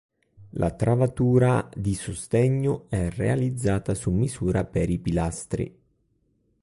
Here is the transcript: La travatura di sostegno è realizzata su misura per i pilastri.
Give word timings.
La 0.53 0.71
travatura 0.71 1.69
di 1.75 1.93
sostegno 1.93 2.85
è 2.89 3.11
realizzata 3.11 3.93
su 3.93 4.09
misura 4.09 4.65
per 4.65 4.89
i 4.89 4.97
pilastri. 4.97 5.79